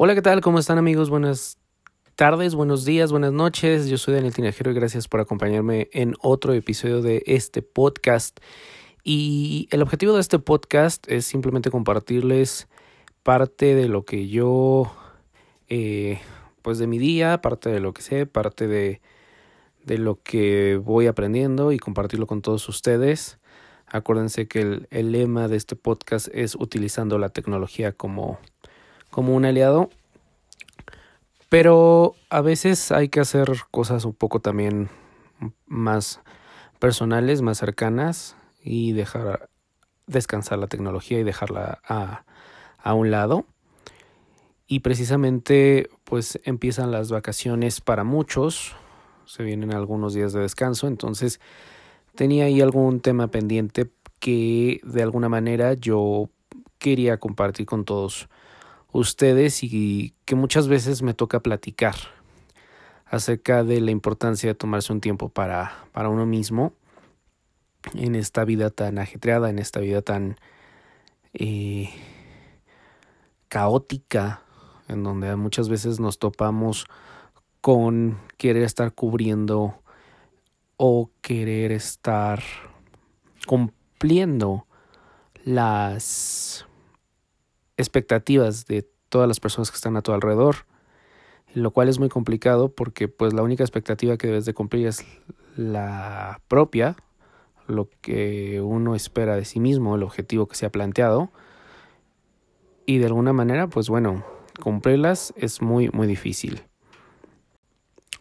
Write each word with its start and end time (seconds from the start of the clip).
Hola, 0.00 0.14
¿qué 0.14 0.22
tal? 0.22 0.40
¿Cómo 0.40 0.60
están 0.60 0.78
amigos? 0.78 1.10
Buenas 1.10 1.58
tardes, 2.14 2.54
buenos 2.54 2.84
días, 2.84 3.10
buenas 3.10 3.32
noches. 3.32 3.88
Yo 3.88 3.98
soy 3.98 4.14
Daniel 4.14 4.32
Tinajero 4.32 4.70
y 4.70 4.74
gracias 4.74 5.08
por 5.08 5.18
acompañarme 5.18 5.88
en 5.92 6.14
otro 6.20 6.52
episodio 6.52 7.02
de 7.02 7.24
este 7.26 7.62
podcast. 7.62 8.38
Y 9.02 9.66
el 9.72 9.82
objetivo 9.82 10.12
de 10.12 10.20
este 10.20 10.38
podcast 10.38 11.04
es 11.10 11.24
simplemente 11.24 11.72
compartirles 11.72 12.68
parte 13.24 13.74
de 13.74 13.88
lo 13.88 14.04
que 14.04 14.28
yo, 14.28 14.94
eh, 15.66 16.20
pues 16.62 16.78
de 16.78 16.86
mi 16.86 16.98
día, 16.98 17.42
parte 17.42 17.68
de 17.68 17.80
lo 17.80 17.92
que 17.92 18.02
sé, 18.02 18.24
parte 18.24 18.68
de, 18.68 19.00
de 19.84 19.98
lo 19.98 20.22
que 20.22 20.76
voy 20.80 21.08
aprendiendo 21.08 21.72
y 21.72 21.80
compartirlo 21.80 22.28
con 22.28 22.40
todos 22.40 22.68
ustedes. 22.68 23.40
Acuérdense 23.88 24.46
que 24.46 24.60
el, 24.60 24.86
el 24.92 25.10
lema 25.10 25.48
de 25.48 25.56
este 25.56 25.74
podcast 25.74 26.28
es 26.32 26.54
utilizando 26.54 27.18
la 27.18 27.30
tecnología 27.30 27.90
como 27.90 28.38
como 29.18 29.34
un 29.34 29.44
aliado. 29.44 29.90
Pero 31.48 32.14
a 32.30 32.40
veces 32.40 32.92
hay 32.92 33.08
que 33.08 33.18
hacer 33.18 33.50
cosas 33.72 34.04
un 34.04 34.12
poco 34.12 34.38
también 34.38 34.90
más 35.66 36.20
personales, 36.78 37.42
más 37.42 37.58
cercanas 37.58 38.36
y 38.62 38.92
dejar 38.92 39.50
descansar 40.06 40.60
la 40.60 40.68
tecnología 40.68 41.18
y 41.18 41.24
dejarla 41.24 41.80
a, 41.88 42.26
a 42.78 42.94
un 42.94 43.10
lado. 43.10 43.44
Y 44.68 44.80
precisamente 44.80 45.90
pues 46.04 46.38
empiezan 46.44 46.92
las 46.92 47.10
vacaciones 47.10 47.80
para 47.80 48.04
muchos, 48.04 48.76
se 49.24 49.42
vienen 49.42 49.74
algunos 49.74 50.14
días 50.14 50.32
de 50.32 50.42
descanso, 50.42 50.86
entonces 50.86 51.40
tenía 52.14 52.44
ahí 52.44 52.60
algún 52.60 53.00
tema 53.00 53.32
pendiente 53.32 53.90
que 54.20 54.80
de 54.84 55.02
alguna 55.02 55.28
manera 55.28 55.74
yo 55.74 56.30
quería 56.78 57.18
compartir 57.18 57.66
con 57.66 57.84
todos 57.84 58.28
ustedes 58.92 59.62
y 59.62 60.14
que 60.24 60.34
muchas 60.34 60.68
veces 60.68 61.02
me 61.02 61.14
toca 61.14 61.40
platicar 61.40 61.94
acerca 63.06 63.64
de 63.64 63.80
la 63.80 63.90
importancia 63.90 64.48
de 64.48 64.54
tomarse 64.54 64.92
un 64.92 65.00
tiempo 65.00 65.28
para, 65.28 65.84
para 65.92 66.08
uno 66.08 66.26
mismo 66.26 66.72
en 67.94 68.14
esta 68.14 68.44
vida 68.44 68.70
tan 68.70 68.98
ajetreada, 68.98 69.50
en 69.50 69.58
esta 69.58 69.80
vida 69.80 70.02
tan 70.02 70.36
eh, 71.32 71.90
caótica, 73.48 74.42
en 74.88 75.04
donde 75.04 75.34
muchas 75.36 75.68
veces 75.68 76.00
nos 76.00 76.18
topamos 76.18 76.86
con 77.60 78.18
querer 78.36 78.62
estar 78.62 78.92
cubriendo 78.92 79.82
o 80.76 81.10
querer 81.20 81.72
estar 81.72 82.42
cumpliendo 83.46 84.66
las 85.44 86.67
expectativas 87.78 88.66
de 88.66 88.86
todas 89.08 89.26
las 89.26 89.40
personas 89.40 89.70
que 89.70 89.76
están 89.76 89.96
a 89.96 90.02
tu 90.02 90.12
alrededor, 90.12 90.66
lo 91.54 91.70
cual 91.70 91.88
es 91.88 91.98
muy 91.98 92.10
complicado 92.10 92.68
porque 92.68 93.08
pues 93.08 93.32
la 93.32 93.42
única 93.42 93.64
expectativa 93.64 94.18
que 94.18 94.26
debes 94.26 94.44
de 94.44 94.52
cumplir 94.52 94.86
es 94.86 95.06
la 95.56 96.42
propia, 96.48 96.96
lo 97.66 97.88
que 98.02 98.60
uno 98.60 98.94
espera 98.94 99.36
de 99.36 99.46
sí 99.46 99.60
mismo, 99.60 99.94
el 99.94 100.02
objetivo 100.02 100.46
que 100.46 100.56
se 100.56 100.66
ha 100.66 100.70
planteado 100.70 101.30
y 102.84 102.98
de 102.98 103.06
alguna 103.06 103.32
manera 103.32 103.68
pues 103.68 103.88
bueno, 103.88 104.24
cumplirlas 104.60 105.32
es 105.36 105.62
muy 105.62 105.88
muy 105.90 106.06
difícil. 106.06 106.62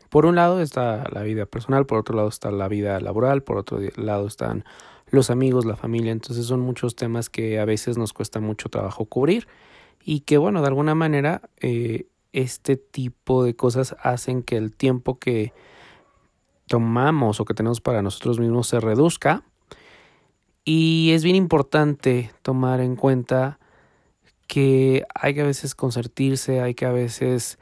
Por 0.09 0.25
un 0.25 0.35
lado 0.35 0.61
está 0.61 1.03
la 1.11 1.21
vida 1.23 1.45
personal, 1.45 1.85
por 1.85 1.99
otro 1.99 2.15
lado 2.15 2.29
está 2.29 2.49
la 2.49 2.69
vida 2.69 2.99
laboral, 3.01 3.43
por 3.43 3.57
otro 3.57 3.79
lado 3.97 4.27
están 4.27 4.63
los 5.09 5.29
amigos, 5.29 5.65
la 5.65 5.75
familia, 5.75 6.11
entonces 6.11 6.45
son 6.45 6.59
muchos 6.59 6.95
temas 6.95 7.29
que 7.29 7.59
a 7.59 7.65
veces 7.65 7.97
nos 7.97 8.13
cuesta 8.13 8.39
mucho 8.39 8.69
trabajo 8.69 9.05
cubrir 9.05 9.47
y 10.03 10.21
que 10.21 10.37
bueno, 10.37 10.61
de 10.61 10.67
alguna 10.67 10.95
manera 10.95 11.41
eh, 11.59 12.07
este 12.33 12.77
tipo 12.77 13.43
de 13.43 13.55
cosas 13.55 13.95
hacen 14.01 14.43
que 14.43 14.57
el 14.57 14.75
tiempo 14.75 15.17
que 15.19 15.53
tomamos 16.67 17.39
o 17.39 17.45
que 17.45 17.53
tenemos 17.53 17.81
para 17.81 18.01
nosotros 18.01 18.39
mismos 18.39 18.67
se 18.67 18.79
reduzca. 18.79 19.43
Y 20.65 21.11
es 21.13 21.23
bien 21.23 21.37
importante 21.37 22.31
tomar 22.41 22.81
en 22.81 22.97
cuenta 22.97 23.57
que 24.47 25.05
hay 25.15 25.33
que 25.33 25.41
a 25.41 25.45
veces 25.45 25.75
concertirse, 25.75 26.61
hay 26.61 26.73
que 26.73 26.85
a 26.85 26.91
veces 26.91 27.57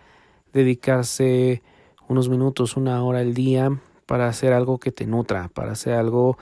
dedicarse 0.54 1.62
unos 2.08 2.30
minutos, 2.30 2.78
una 2.78 3.04
hora 3.04 3.20
al 3.20 3.34
día 3.34 3.80
para 4.06 4.28
hacer 4.28 4.54
algo 4.54 4.80
que 4.80 4.92
te 4.92 5.06
nutra, 5.06 5.50
para 5.50 5.72
hacer 5.74 5.94
algo 5.94 6.38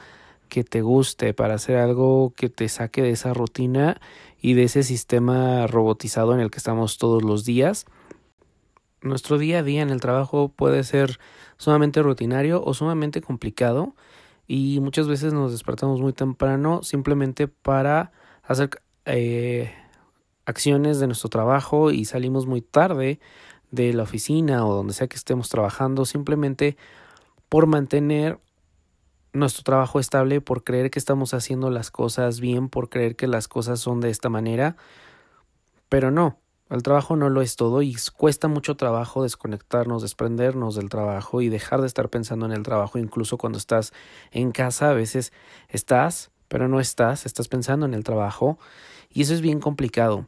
que 0.54 0.64
te 0.64 0.84
guste, 0.84 1.34
para 1.34 1.56
hacer 1.56 1.78
algo 1.78 2.32
que 2.36 2.48
te 2.48 2.70
saque 2.70 3.02
de 3.02 3.10
esa 3.10 3.34
rutina 3.34 4.00
y 4.40 4.54
de 4.54 4.66
ese 4.66 4.84
sistema 4.84 5.66
robotizado 5.66 6.32
en 6.36 6.40
el 6.40 6.52
que 6.52 6.60
estamos 6.60 7.00
todos 7.00 7.24
los 7.24 7.44
días. 7.44 7.88
Nuestro 9.02 9.40
día 9.40 9.60
a 9.60 9.64
día 9.64 9.82
en 9.82 9.90
el 9.90 10.00
trabajo 10.00 10.50
puede 10.50 10.84
ser 10.84 11.18
sumamente 11.58 12.04
rutinario 12.04 12.64
o 12.64 12.76
sumamente 12.76 13.20
complicado 13.20 13.96
y 14.46 14.80
muchas 14.80 15.08
veces 15.08 15.34
nos 15.34 15.52
despertamos 15.52 16.02
muy 16.02 16.14
temprano 16.14 16.84
simplemente 16.84 17.48
para 17.48 18.12
hacer 18.44 18.70
eh, 19.06 19.74
acciones 20.46 21.00
de 21.00 21.08
nuestro 21.08 21.32
trabajo 21.32 21.90
y 21.90 22.06
salimos 22.06 22.46
muy 22.46 22.62
tarde 22.62 23.20
de 23.72 23.92
la 23.92 24.04
oficina 24.04 24.68
o 24.68 24.76
donde 24.76 24.94
sea 24.94 25.08
que 25.08 25.18
estemos 25.18 25.50
trabajando 25.50 26.06
simplemente 26.06 26.78
por 27.50 27.66
mantener 27.66 28.38
nuestro 29.34 29.64
trabajo 29.64 30.00
estable, 30.00 30.42
por 30.42 30.64
creer 30.64 30.92
que 30.92 31.00
estamos 31.00 31.34
haciendo 31.34 31.70
las 31.70 31.92
cosas 31.92 32.40
bien, 32.40 32.70
por 32.70 32.90
creer 32.90 33.16
que 33.16 33.28
las 33.28 33.48
cosas 33.48 33.80
son 33.80 34.00
de 34.00 34.10
esta 34.10 34.30
manera, 34.30 34.78
pero 35.90 36.12
no, 36.12 36.40
el 36.70 36.82
trabajo 36.82 37.16
no 37.16 37.30
lo 37.30 37.42
es 37.42 37.56
todo 37.56 37.82
y 37.82 37.96
cuesta 38.16 38.48
mucho 38.48 38.76
trabajo 38.78 39.24
desconectarnos, 39.24 40.02
desprendernos 40.02 40.76
del 40.76 40.90
trabajo 40.90 41.42
y 41.42 41.50
dejar 41.50 41.82
de 41.82 41.88
estar 41.88 42.10
pensando 42.10 42.46
en 42.46 42.52
el 42.52 42.64
trabajo, 42.64 42.98
incluso 42.98 43.38
cuando 43.38 43.58
estás 43.58 43.94
en 44.32 44.52
casa, 44.52 44.90
a 44.90 44.94
veces 44.94 45.34
estás, 45.68 46.32
pero 46.48 46.68
no 46.68 46.80
estás, 46.80 47.26
estás 47.26 47.48
pensando 47.48 47.86
en 47.86 47.94
el 47.94 48.04
trabajo 48.04 48.58
y 49.10 49.22
eso 49.24 49.34
es 49.34 49.42
bien 49.42 49.60
complicado. 49.60 50.28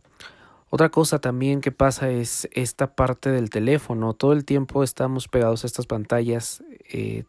Otra 0.69 0.89
cosa 0.89 1.19
también 1.19 1.61
que 1.61 1.71
pasa 1.71 2.09
es 2.09 2.49
esta 2.51 2.95
parte 2.95 3.31
del 3.31 3.49
teléfono. 3.49 4.13
Todo 4.13 4.33
el 4.33 4.45
tiempo 4.45 4.83
estamos 4.83 5.27
pegados 5.27 5.63
a 5.63 5.67
estas 5.67 5.85
pantallas 5.85 6.63
eh, 6.91 7.23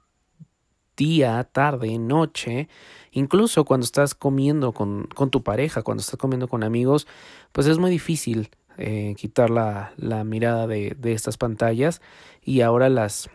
día, 0.97 1.43
tarde, 1.45 1.99
noche, 1.99 2.69
incluso 3.13 3.65
cuando 3.65 3.85
estás 3.85 4.15
comiendo 4.15 4.73
con, 4.73 5.05
con, 5.15 5.31
tu 5.31 5.43
pareja, 5.43 5.83
cuando 5.83 6.01
estás 6.01 6.19
comiendo 6.19 6.49
con 6.49 6.65
amigos, 6.65 7.07
pues 7.53 7.67
es 7.67 7.79
muy 7.79 7.91
difícil 7.91 8.51
eh, 8.79 9.15
quitar 9.17 9.51
la, 9.51 9.93
la 9.97 10.25
mirada 10.25 10.67
de, 10.67 10.97
de, 10.99 11.13
estas 11.13 11.37
pantallas 11.39 12.03
y 12.43 12.61
ahora 12.61 12.89
las, 12.89 13.31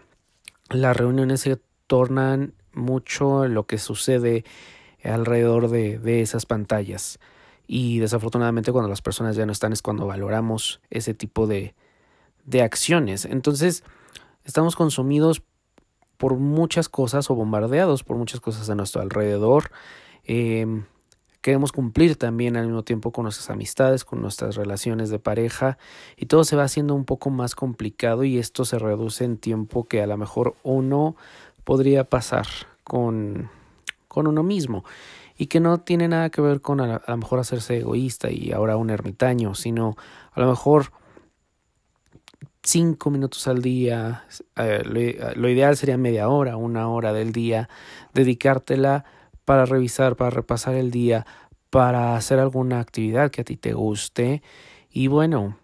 las 0.70 0.96
reuniones 0.96 1.42
se 1.42 1.60
tornan 1.88 2.54
mucho 2.74 3.48
lo 3.48 3.66
que 3.66 3.78
sucede 3.78 4.46
alrededor 5.04 5.70
de, 5.70 5.98
de 5.98 6.22
esas 6.22 6.46
pantallas 6.46 7.20
y 7.68 8.00
desafortunadamente 8.00 8.72
cuando 8.72 8.90
las 8.90 9.02
personas 9.02 9.36
ya 9.36 9.46
no 9.46 9.52
están 9.52 9.74
es 9.74 9.82
cuando 9.82 10.06
valoramos 10.06 10.82
ese 10.90 11.14
tipo 11.14 11.48
de, 11.48 11.74
de 12.46 12.62
acciones. 12.62 13.26
Entonces 13.26 13.84
estamos 14.44 14.76
consumidos 14.76 15.42
por 16.22 16.36
muchas 16.36 16.88
cosas 16.88 17.32
o 17.32 17.36
bombardeados 17.36 18.04
por 18.04 18.16
muchas 18.16 18.40
cosas 18.40 18.70
a 18.70 18.76
nuestro 18.76 19.02
alrededor. 19.02 19.72
Eh, 20.24 20.84
queremos 21.42 21.72
cumplir 21.72 22.16
también 22.16 22.56
al 22.58 22.68
mismo 22.68 22.84
tiempo 22.84 23.12
con 23.12 23.24
nuestras 23.24 23.50
amistades, 23.50 24.06
con 24.06 24.22
nuestras 24.22 24.56
relaciones 24.56 25.10
de 25.10 25.18
pareja 25.18 25.80
y 26.16 26.28
todo 26.28 26.44
se 26.44 26.56
va 26.56 26.66
haciendo 26.66 26.94
un 26.94 27.06
poco 27.06 27.32
más 27.32 27.56
complicado 27.56 28.24
y 28.24 28.38
esto 28.38 28.66
se 28.66 28.78
reduce 28.78 29.24
en 29.24 29.38
tiempo 29.38 29.88
que 29.88 30.04
a 30.04 30.06
lo 30.06 30.16
mejor 30.16 30.54
uno 30.62 31.16
podría 31.64 32.04
pasar 32.04 32.46
con, 32.84 33.50
con 34.08 34.28
uno 34.28 34.44
mismo 34.44 34.86
y 35.40 35.48
que 35.48 35.60
no 35.60 35.80
tiene 35.80 36.08
nada 36.08 36.30
que 36.30 36.42
ver 36.42 36.62
con 36.62 36.82
a, 36.82 36.98
a 36.98 37.12
lo 37.14 37.18
mejor 37.18 37.40
hacerse 37.40 37.78
egoísta 37.78 38.30
y 38.30 38.52
ahora 38.52 38.78
un 38.78 38.92
ermitaño, 38.92 39.56
sino 39.56 39.96
a 40.34 40.40
lo 40.40 40.48
mejor 40.48 40.92
cinco 42.64 43.10
minutos 43.10 43.48
al 43.48 43.62
día, 43.62 44.26
eh, 44.56 44.82
lo, 44.84 45.42
lo, 45.42 45.50
ideal 45.50 45.78
sería 45.78 45.98
media 45.98 46.30
hora, 46.30 46.58
una 46.58 46.90
hora 46.90 47.14
del 47.14 47.32
día, 47.32 47.70
dedicártela 48.14 49.06
para 49.46 49.66
revisar, 49.66 50.16
para 50.16 50.30
repasar 50.30 50.76
el 50.76 50.92
día, 50.92 51.26
para 51.70 52.16
hacer 52.16 52.40
alguna 52.40 52.80
actividad 52.80 53.32
que 53.32 53.42
a 53.42 53.44
ti 53.46 53.58
te 53.58 53.74
guste. 53.74 54.44
Y 54.90 55.08
bueno, 55.08 55.58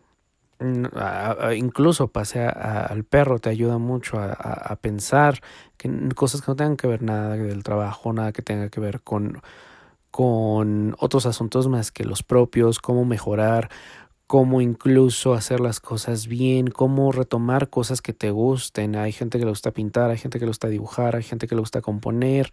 incluso 1.55 2.07
pasear 2.07 2.57
al 2.89 3.03
perro 3.03 3.39
te 3.39 3.49
ayuda 3.49 3.77
mucho 3.77 4.17
a, 4.17 4.31
a, 4.31 4.75
pensar 4.77 5.41
que 5.77 5.89
cosas 6.15 6.41
que 6.41 6.51
no 6.51 6.55
tengan 6.55 6.77
que 6.77 6.87
ver 6.87 7.03
nada 7.03 7.35
del 7.35 7.63
trabajo, 7.63 8.11
nada 8.13 8.31
que 8.31 8.41
tenga 8.41 8.69
que 8.69 8.79
ver 8.79 9.01
con, 9.01 9.41
con 10.09 10.95
otros 10.99 11.27
asuntos 11.27 11.67
más 11.67 11.91
que 11.91 12.05
los 12.05 12.23
propios, 12.23 12.79
cómo 12.79 13.05
mejorar, 13.05 13.69
cómo 14.27 14.59
incluso 14.59 15.33
hacer 15.33 15.61
las 15.61 15.79
cosas 15.79 16.27
bien, 16.27 16.67
cómo 16.67 17.13
retomar 17.13 17.69
cosas 17.69 18.01
que 18.01 18.13
te 18.13 18.29
gusten. 18.29 18.97
Hay 18.97 19.13
gente 19.13 19.39
que 19.39 19.45
le 19.45 19.51
gusta 19.51 19.71
pintar, 19.71 20.09
hay 20.11 20.17
gente 20.17 20.37
que 20.37 20.45
le 20.45 20.49
gusta 20.49 20.67
dibujar, 20.67 21.15
hay 21.15 21.23
gente 21.23 21.47
que 21.47 21.55
le 21.55 21.61
gusta 21.61 21.81
componer, 21.81 22.51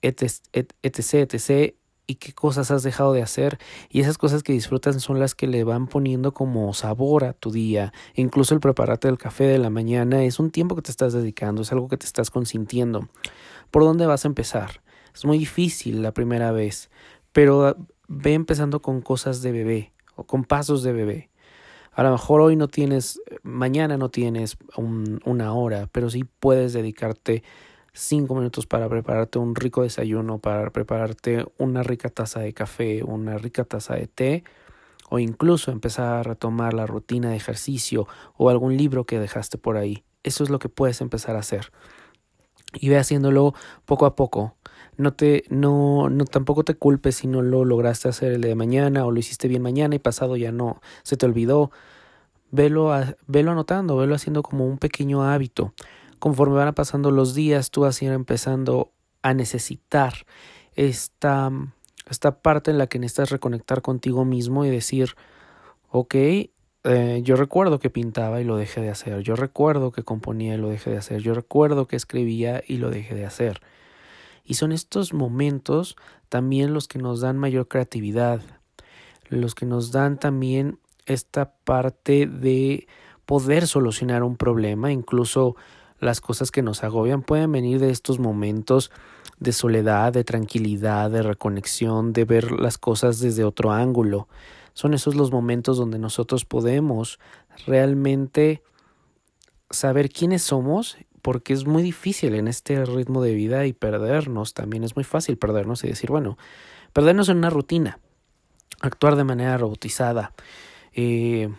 etc, 0.00 0.40
etc, 0.82 1.74
y 2.06 2.14
qué 2.16 2.32
cosas 2.32 2.70
has 2.70 2.82
dejado 2.82 3.12
de 3.12 3.22
hacer 3.22 3.58
y 3.90 4.00
esas 4.00 4.18
cosas 4.18 4.42
que 4.42 4.54
disfrutas 4.54 5.00
son 5.00 5.20
las 5.20 5.34
que 5.34 5.46
le 5.46 5.62
van 5.64 5.86
poniendo 5.86 6.32
como 6.32 6.72
sabor 6.72 7.24
a 7.24 7.34
tu 7.34 7.52
día. 7.52 7.92
Incluso 8.14 8.54
el 8.54 8.60
prepararte 8.60 9.06
el 9.08 9.18
café 9.18 9.44
de 9.44 9.58
la 9.58 9.70
mañana 9.70 10.24
es 10.24 10.40
un 10.40 10.50
tiempo 10.50 10.74
que 10.74 10.82
te 10.82 10.90
estás 10.90 11.12
dedicando, 11.12 11.62
es 11.62 11.72
algo 11.72 11.88
que 11.88 11.98
te 11.98 12.06
estás 12.06 12.30
consintiendo. 12.30 13.08
¿Por 13.70 13.84
dónde 13.84 14.06
vas 14.06 14.24
a 14.24 14.28
empezar? 14.28 14.82
Es 15.14 15.26
muy 15.26 15.38
difícil 15.38 16.02
la 16.02 16.12
primera 16.12 16.52
vez, 16.52 16.90
pero 17.32 17.76
ve 18.08 18.32
empezando 18.32 18.80
con 18.80 19.02
cosas 19.02 19.42
de 19.42 19.52
bebé 19.52 19.92
con 20.26 20.44
pasos 20.44 20.82
de 20.82 20.92
bebé. 20.92 21.30
A 21.92 22.02
lo 22.02 22.12
mejor 22.12 22.40
hoy 22.40 22.56
no 22.56 22.68
tienes, 22.68 23.20
mañana 23.42 23.96
no 23.96 24.10
tienes 24.10 24.56
una 24.76 25.54
hora, 25.54 25.88
pero 25.90 26.08
sí 26.08 26.24
puedes 26.24 26.72
dedicarte 26.72 27.42
cinco 27.92 28.34
minutos 28.34 28.66
para 28.66 28.88
prepararte 28.88 29.38
un 29.38 29.54
rico 29.54 29.82
desayuno, 29.82 30.38
para 30.38 30.70
prepararte 30.70 31.44
una 31.58 31.82
rica 31.82 32.08
taza 32.08 32.40
de 32.40 32.54
café, 32.54 33.02
una 33.02 33.38
rica 33.38 33.64
taza 33.64 33.94
de 33.94 34.06
té, 34.06 34.44
o 35.08 35.18
incluso 35.18 35.72
empezar 35.72 36.14
a 36.14 36.22
retomar 36.22 36.72
la 36.72 36.86
rutina 36.86 37.30
de 37.30 37.36
ejercicio 37.36 38.06
o 38.36 38.48
algún 38.48 38.76
libro 38.76 39.04
que 39.04 39.18
dejaste 39.18 39.58
por 39.58 39.76
ahí. 39.76 40.04
Eso 40.22 40.44
es 40.44 40.50
lo 40.50 40.60
que 40.60 40.68
puedes 40.68 41.00
empezar 41.00 41.34
a 41.34 41.40
hacer. 41.40 41.72
Y 42.74 42.88
ve 42.88 42.98
haciéndolo 42.98 43.54
poco 43.84 44.06
a 44.06 44.16
poco. 44.16 44.56
No 44.96 45.12
te, 45.14 45.44
no, 45.48 46.10
no 46.10 46.24
tampoco 46.24 46.64
te 46.64 46.74
culpes 46.74 47.16
si 47.16 47.26
no 47.26 47.42
lo 47.42 47.64
lograste 47.64 48.08
hacer 48.08 48.32
el 48.32 48.42
de 48.42 48.54
mañana 48.54 49.06
o 49.06 49.10
lo 49.10 49.18
hiciste 49.18 49.48
bien 49.48 49.62
mañana 49.62 49.94
y 49.94 49.98
pasado 49.98 50.36
ya 50.36 50.52
no, 50.52 50.80
se 51.02 51.16
te 51.16 51.26
olvidó. 51.26 51.70
Velo, 52.50 52.92
velo 53.26 53.52
anotando, 53.52 53.96
velo 53.96 54.14
haciendo 54.14 54.42
como 54.42 54.66
un 54.66 54.78
pequeño 54.78 55.22
hábito 55.22 55.72
conforme 56.20 56.56
van 56.56 56.74
pasando 56.74 57.10
los 57.10 57.34
días, 57.34 57.72
tú 57.72 57.80
vas 57.80 58.00
a 58.00 58.04
ir 58.04 58.12
empezando 58.12 58.92
a 59.22 59.34
necesitar 59.34 60.26
esta, 60.76 61.50
esta 62.08 62.42
parte 62.42 62.70
en 62.70 62.78
la 62.78 62.86
que 62.86 63.00
necesitas 63.00 63.30
reconectar 63.30 63.82
contigo 63.82 64.24
mismo 64.24 64.64
y 64.64 64.70
decir, 64.70 65.16
ok, 65.88 66.14
eh, 66.84 67.20
yo 67.22 67.36
recuerdo 67.36 67.78
que 67.78 67.90
pintaba 67.90 68.40
y 68.40 68.44
lo 68.44 68.56
dejé 68.56 68.80
de 68.80 68.90
hacer, 68.90 69.20
yo 69.20 69.36
recuerdo 69.36 69.92
que 69.92 70.02
componía 70.02 70.54
y 70.54 70.58
lo 70.58 70.68
dejé 70.68 70.90
de 70.90 70.98
hacer, 70.98 71.20
yo 71.20 71.34
recuerdo 71.34 71.86
que 71.86 71.96
escribía 71.96 72.62
y 72.66 72.78
lo 72.78 72.90
dejé 72.90 73.14
de 73.14 73.26
hacer. 73.26 73.60
Y 74.44 74.54
son 74.54 74.72
estos 74.72 75.12
momentos 75.12 75.96
también 76.28 76.72
los 76.72 76.88
que 76.88 76.98
nos 76.98 77.20
dan 77.20 77.38
mayor 77.38 77.68
creatividad, 77.68 78.40
los 79.28 79.54
que 79.54 79.66
nos 79.66 79.92
dan 79.92 80.18
también 80.18 80.78
esta 81.06 81.52
parte 81.64 82.26
de 82.26 82.86
poder 83.26 83.66
solucionar 83.66 84.22
un 84.22 84.36
problema, 84.36 84.90
incluso 84.90 85.56
las 86.00 86.20
cosas 86.20 86.50
que 86.50 86.62
nos 86.62 86.82
agobian 86.82 87.22
pueden 87.22 87.52
venir 87.52 87.78
de 87.78 87.90
estos 87.90 88.18
momentos 88.18 88.90
de 89.38 89.52
soledad, 89.52 90.12
de 90.12 90.24
tranquilidad, 90.24 91.10
de 91.10 91.22
reconexión, 91.22 92.12
de 92.12 92.24
ver 92.24 92.52
las 92.52 92.78
cosas 92.78 93.20
desde 93.20 93.44
otro 93.44 93.70
ángulo. 93.70 94.28
Son 94.80 94.94
esos 94.94 95.14
los 95.14 95.30
momentos 95.30 95.76
donde 95.76 95.98
nosotros 95.98 96.46
podemos 96.46 97.18
realmente 97.66 98.62
saber 99.68 100.08
quiénes 100.08 100.40
somos, 100.40 100.96
porque 101.20 101.52
es 101.52 101.66
muy 101.66 101.82
difícil 101.82 102.34
en 102.34 102.48
este 102.48 102.82
ritmo 102.86 103.20
de 103.20 103.34
vida 103.34 103.66
y 103.66 103.74
perdernos. 103.74 104.54
También 104.54 104.82
es 104.82 104.96
muy 104.96 105.04
fácil 105.04 105.36
perdernos 105.36 105.84
y 105.84 105.88
decir, 105.88 106.08
bueno, 106.08 106.38
perdernos 106.94 107.28
en 107.28 107.36
una 107.36 107.50
rutina, 107.50 107.98
actuar 108.80 109.16
de 109.16 109.24
manera 109.24 109.58
robotizada. 109.58 110.32
Eh, 110.94 111.50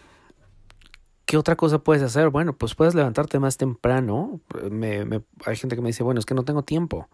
¿Qué 1.26 1.38
otra 1.38 1.56
cosa 1.56 1.78
puedes 1.78 2.02
hacer? 2.02 2.30
Bueno, 2.30 2.54
pues 2.54 2.74
puedes 2.74 2.96
levantarte 2.96 3.38
más 3.38 3.56
temprano. 3.56 4.42
Me, 4.72 5.06
me, 5.06 5.22
hay 5.46 5.58
gente 5.58 5.76
que 5.76 5.84
me 5.84 5.90
dice, 5.90 6.02
bueno, 6.02 6.20
es 6.20 6.26
que 6.26 6.34
no 6.34 6.42
tengo 6.42 6.64
tiempo. 6.64 7.08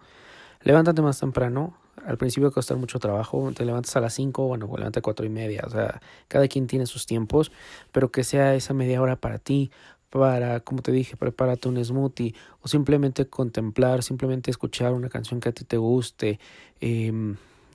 Levántate 0.62 1.02
más 1.02 1.20
temprano. 1.20 1.78
Al 2.06 2.18
principio 2.18 2.52
costar 2.52 2.78
mucho 2.78 3.00
trabajo. 3.00 3.52
Te 3.54 3.66
levantas 3.66 3.96
a 3.96 4.02
las 4.02 4.14
5, 4.14 4.48
bueno, 4.48 4.68
levántate 4.68 5.00
a 5.00 5.02
cuatro 5.02 5.26
y 5.26 5.30
media. 5.30 5.64
O 5.66 5.70
sea, 5.70 6.02
cada 6.28 6.48
quien 6.48 6.68
tiene 6.68 6.86
sus 6.86 7.06
tiempos, 7.06 7.52
pero 7.92 8.12
que 8.12 8.24
sea 8.24 8.56
esa 8.56 8.74
media 8.74 9.02
hora 9.02 9.16
para 9.16 9.40
ti, 9.40 9.72
para, 10.10 10.60
como 10.62 10.82
te 10.82 10.92
dije, 10.92 11.18
prepárate 11.18 11.68
un 11.68 11.84
smoothie 11.84 12.34
o 12.62 12.68
simplemente 12.68 13.28
contemplar, 13.28 14.04
simplemente 14.04 14.52
escuchar 14.52 14.94
una 14.94 15.10
canción 15.10 15.40
que 15.40 15.50
a 15.50 15.52
ti 15.52 15.66
te 15.66 15.78
guste. 15.78 16.40
Eh, 16.82 17.12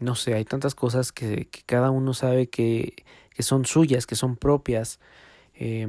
no 0.00 0.14
sé, 0.14 0.34
hay 0.34 0.44
tantas 0.44 0.74
cosas 0.74 1.12
que, 1.12 1.48
cada 1.66 1.90
uno 1.90 2.14
sabe 2.14 2.48
que, 2.48 2.94
que, 3.34 3.42
son 3.42 3.64
suyas, 3.64 4.06
que 4.06 4.16
son 4.16 4.36
propias. 4.36 4.98
Eh, 5.54 5.86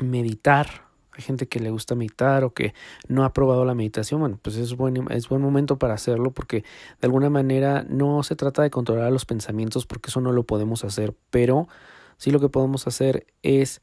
meditar. 0.00 0.85
Hay 1.16 1.22
gente 1.22 1.48
que 1.48 1.60
le 1.60 1.70
gusta 1.70 1.94
meditar 1.94 2.44
o 2.44 2.52
que 2.52 2.74
no 3.08 3.24
ha 3.24 3.32
probado 3.32 3.64
la 3.64 3.74
meditación. 3.74 4.20
Bueno, 4.20 4.38
pues 4.42 4.56
es 4.56 4.76
buen, 4.76 5.10
es 5.10 5.28
buen 5.28 5.40
momento 5.40 5.78
para 5.78 5.94
hacerlo 5.94 6.30
porque 6.30 6.62
de 7.00 7.06
alguna 7.06 7.30
manera 7.30 7.86
no 7.88 8.22
se 8.22 8.36
trata 8.36 8.62
de 8.62 8.70
controlar 8.70 9.10
los 9.10 9.24
pensamientos 9.24 9.86
porque 9.86 10.10
eso 10.10 10.20
no 10.20 10.32
lo 10.32 10.44
podemos 10.44 10.84
hacer, 10.84 11.14
pero 11.30 11.68
sí 12.18 12.30
lo 12.30 12.40
que 12.40 12.48
podemos 12.48 12.86
hacer 12.86 13.26
es... 13.42 13.80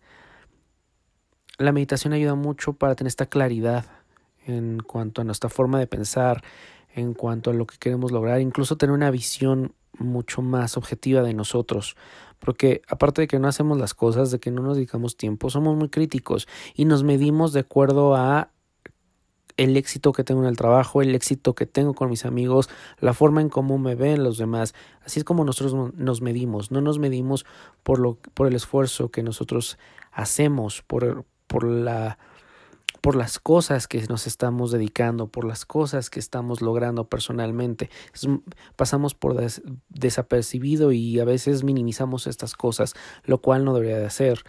La 1.58 1.72
meditación 1.72 2.14
ayuda 2.14 2.36
mucho 2.36 2.74
para 2.74 2.96
tener 2.96 3.10
esta 3.10 3.28
claridad 3.28 3.86
en 4.46 4.80
cuanto 4.80 5.22
a 5.22 5.24
nuestra 5.24 5.50
forma 5.50 5.80
de 5.80 5.88
pensar, 5.88 6.44
en 6.96 7.14
cuanto 7.14 7.52
a 7.52 7.54
lo 7.54 7.66
que 7.66 7.78
queremos 7.78 8.12
lograr, 8.12 8.42
incluso 8.42 8.78
tener 8.78 8.94
una 8.94 9.12
visión 9.12 9.74
mucho 9.98 10.42
más 10.42 10.78
objetiva 10.78 11.22
de 11.22 11.34
nosotros, 11.34 11.96
porque 12.40 12.82
aparte 12.88 13.22
de 13.22 13.28
que 13.28 13.40
no 13.40 13.48
hacemos 13.48 13.78
las 13.78 13.94
cosas, 13.94 14.32
de 14.32 14.40
que 14.40 14.52
no 14.52 14.62
nos 14.62 14.76
dedicamos 14.76 15.18
tiempo, 15.18 15.50
somos 15.50 15.76
muy 15.76 15.90
críticos 15.90 16.48
y 16.76 16.86
nos 16.86 17.04
medimos 17.04 17.54
de 17.54 17.62
acuerdo 17.62 18.16
a 18.16 18.50
el 19.58 19.78
éxito 19.78 20.14
que 20.14 20.24
tengo 20.24 20.42
en 20.42 20.48
el 20.48 20.58
trabajo, 20.58 21.02
el 21.02 21.14
éxito 21.14 21.54
que 21.54 21.66
tengo 21.66 21.94
con 21.94 22.10
mis 22.10 22.26
amigos, 22.26 22.70
la 23.00 23.14
forma 23.14 23.42
en 23.42 23.50
cómo 23.50 23.78
me 23.78 23.96
ven 23.96 24.24
los 24.24 24.38
demás. 24.38 24.74
Así 25.06 25.20
es 25.20 25.24
como 25.24 25.46
nosotros 25.46 25.94
nos 25.96 26.22
medimos, 26.22 26.72
no 26.72 26.82
nos 26.82 27.00
medimos 27.00 27.46
por 27.84 28.00
lo 28.00 28.18
por 28.34 28.48
el 28.48 28.56
esfuerzo 28.56 29.10
que 29.10 29.24
nosotros 29.24 29.78
hacemos, 30.12 30.82
por 30.82 31.26
por 31.48 31.66
la 31.66 32.18
por 33.02 33.16
las 33.16 33.40
cosas 33.40 33.88
que 33.88 34.02
nos 34.08 34.28
estamos 34.28 34.72
dedicando, 34.72 35.28
por 35.28 35.46
las 35.46 35.66
cosas 35.66 36.10
que 36.10 36.20
estamos 36.20 36.62
logrando 36.62 37.08
personalmente. 37.10 37.90
pasamos 38.76 39.14
por 39.14 39.36
desapercibido 39.90 40.92
y 40.92 41.20
a 41.20 41.26
veces 41.26 41.64
minimizamos 41.64 42.28
estas 42.28 42.54
cosas, 42.54 42.94
lo 43.26 43.42
cual 43.42 43.66
no 43.66 43.74
debería 43.74 44.00
de 44.00 44.06
hacer. 44.06 44.44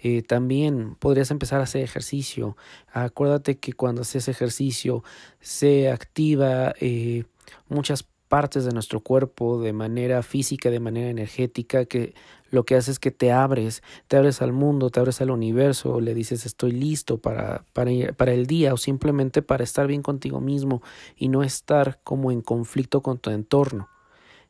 Eh, 0.00 0.22
también 0.22 0.94
podrías 0.94 1.30
empezar 1.30 1.60
a 1.60 1.64
hacer 1.64 1.82
ejercicio. 1.82 2.56
Acuérdate 2.92 3.58
que 3.58 3.72
cuando 3.72 4.02
haces 4.02 4.28
ejercicio 4.28 5.02
se 5.40 5.90
activa 5.90 6.74
eh, 6.80 7.24
muchas 7.68 8.04
partes 8.28 8.64
de 8.64 8.72
nuestro 8.72 9.00
cuerpo 9.00 9.60
de 9.60 9.72
manera 9.72 10.22
física, 10.22 10.70
de 10.70 10.80
manera 10.80 11.08
energética, 11.08 11.86
que 11.86 12.14
lo 12.50 12.64
que 12.64 12.76
hace 12.76 12.90
es 12.90 12.98
que 12.98 13.10
te 13.10 13.32
abres, 13.32 13.82
te 14.06 14.16
abres 14.16 14.40
al 14.40 14.52
mundo, 14.52 14.90
te 14.90 15.00
abres 15.00 15.20
al 15.20 15.30
universo, 15.30 16.00
le 16.00 16.14
dices 16.14 16.46
estoy 16.46 16.72
listo 16.72 17.18
para, 17.18 17.64
para, 17.72 18.32
el 18.32 18.46
día 18.46 18.72
o 18.72 18.76
simplemente 18.76 19.42
para 19.42 19.64
estar 19.64 19.86
bien 19.86 20.02
contigo 20.02 20.40
mismo 20.40 20.82
y 21.16 21.28
no 21.28 21.42
estar 21.42 22.00
como 22.04 22.32
en 22.32 22.40
conflicto 22.40 23.02
con 23.02 23.18
tu 23.18 23.30
entorno. 23.30 23.88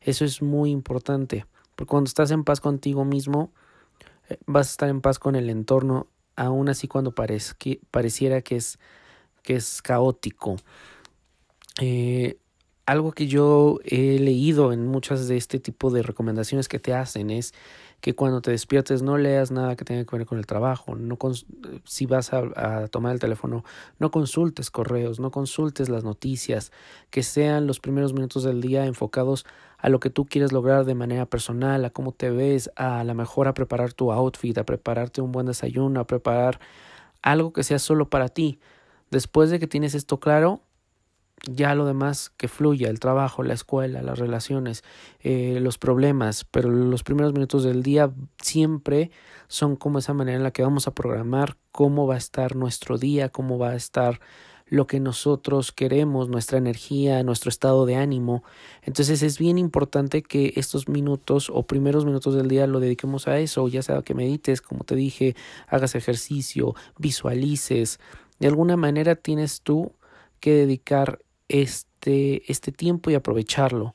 Eso 0.00 0.24
es 0.24 0.42
muy 0.42 0.70
importante, 0.70 1.46
porque 1.74 1.90
cuando 1.90 2.08
estás 2.08 2.30
en 2.30 2.44
paz 2.44 2.60
contigo 2.60 3.04
mismo, 3.04 3.50
eh, 4.28 4.38
vas 4.46 4.68
a 4.68 4.70
estar 4.70 4.88
en 4.88 5.00
paz 5.00 5.18
con 5.18 5.34
el 5.34 5.50
entorno, 5.50 6.06
aun 6.36 6.68
así 6.68 6.86
cuando 6.86 7.12
pareciera 7.14 8.42
que 8.42 8.56
es, 8.56 8.78
que 9.42 9.56
es 9.56 9.82
caótico. 9.82 10.56
Eh, 11.80 12.38
algo 12.88 13.12
que 13.12 13.26
yo 13.26 13.80
he 13.84 14.18
leído 14.18 14.72
en 14.72 14.86
muchas 14.86 15.28
de 15.28 15.36
este 15.36 15.60
tipo 15.60 15.90
de 15.90 16.02
recomendaciones 16.02 16.68
que 16.68 16.78
te 16.78 16.94
hacen 16.94 17.28
es 17.28 17.52
que 18.00 18.14
cuando 18.14 18.40
te 18.40 18.50
despiertes 18.50 19.02
no 19.02 19.18
leas 19.18 19.50
nada 19.50 19.76
que 19.76 19.84
tenga 19.84 20.06
que 20.06 20.16
ver 20.16 20.24
con 20.24 20.38
el 20.38 20.46
trabajo, 20.46 20.94
no 20.94 21.18
si 21.84 22.06
vas 22.06 22.32
a, 22.32 22.44
a, 22.56 22.88
tomar 22.88 23.12
el 23.12 23.20
teléfono, 23.20 23.62
no 23.98 24.10
consultes 24.10 24.70
correos, 24.70 25.20
no 25.20 25.30
consultes 25.30 25.90
las 25.90 26.02
noticias, 26.02 26.72
que 27.10 27.22
sean 27.22 27.66
los 27.66 27.78
primeros 27.78 28.14
minutos 28.14 28.42
del 28.42 28.62
día 28.62 28.86
enfocados 28.86 29.44
a 29.76 29.90
lo 29.90 30.00
que 30.00 30.08
tú 30.08 30.24
quieres 30.24 30.52
lograr 30.52 30.86
de 30.86 30.94
manera 30.94 31.26
personal, 31.26 31.84
a 31.84 31.90
cómo 31.90 32.12
te 32.12 32.30
ves, 32.30 32.70
a 32.74 33.04
la 33.04 33.12
mejor 33.12 33.48
a 33.48 33.52
preparar 33.52 33.92
tu 33.92 34.12
outfit, 34.12 34.56
a 34.56 34.64
prepararte 34.64 35.20
un 35.20 35.30
buen 35.30 35.44
desayuno, 35.44 36.00
a 36.00 36.06
preparar 36.06 36.58
algo 37.20 37.52
que 37.52 37.64
sea 37.64 37.80
solo 37.80 38.08
para 38.08 38.30
ti. 38.30 38.60
Después 39.10 39.50
de 39.50 39.58
que 39.58 39.66
tienes 39.66 39.94
esto 39.94 40.20
claro, 40.20 40.62
ya 41.46 41.74
lo 41.74 41.86
demás 41.86 42.30
que 42.36 42.48
fluya, 42.48 42.88
el 42.88 43.00
trabajo, 43.00 43.42
la 43.42 43.54
escuela, 43.54 44.02
las 44.02 44.18
relaciones, 44.18 44.84
eh, 45.20 45.58
los 45.60 45.78
problemas, 45.78 46.44
pero 46.44 46.68
los 46.68 47.02
primeros 47.02 47.32
minutos 47.32 47.64
del 47.64 47.82
día 47.82 48.10
siempre 48.42 49.10
son 49.46 49.76
como 49.76 49.98
esa 49.98 50.14
manera 50.14 50.36
en 50.36 50.42
la 50.42 50.50
que 50.50 50.62
vamos 50.62 50.86
a 50.86 50.94
programar 50.94 51.56
cómo 51.72 52.06
va 52.06 52.14
a 52.14 52.18
estar 52.18 52.56
nuestro 52.56 52.98
día, 52.98 53.28
cómo 53.28 53.58
va 53.58 53.70
a 53.70 53.76
estar 53.76 54.20
lo 54.70 54.86
que 54.86 55.00
nosotros 55.00 55.72
queremos, 55.72 56.28
nuestra 56.28 56.58
energía, 56.58 57.22
nuestro 57.22 57.48
estado 57.48 57.86
de 57.86 57.96
ánimo. 57.96 58.44
Entonces 58.82 59.22
es 59.22 59.38
bien 59.38 59.58
importante 59.58 60.22
que 60.22 60.52
estos 60.56 60.88
minutos 60.88 61.50
o 61.52 61.62
primeros 61.62 62.04
minutos 62.04 62.34
del 62.34 62.48
día 62.48 62.66
lo 62.66 62.80
dediquemos 62.80 63.28
a 63.28 63.38
eso, 63.38 63.66
ya 63.68 63.82
sea 63.82 64.02
que 64.02 64.14
medites, 64.14 64.60
como 64.60 64.84
te 64.84 64.94
dije, 64.94 65.36
hagas 65.68 65.94
ejercicio, 65.94 66.74
visualices. 66.98 67.98
De 68.38 68.48
alguna 68.48 68.76
manera 68.76 69.14
tienes 69.16 69.62
tú 69.62 69.92
que 70.40 70.52
dedicar 70.52 71.20
este, 71.48 72.50
este 72.50 72.72
tiempo 72.72 73.10
y 73.10 73.14
aprovecharlo. 73.14 73.94